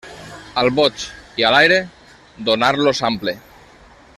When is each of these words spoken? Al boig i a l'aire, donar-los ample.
Al 0.61 0.69
boig 0.77 1.03
i 1.41 1.45
a 1.49 1.51
l'aire, 1.57 1.77
donar-los 2.49 3.03
ample. 3.11 3.37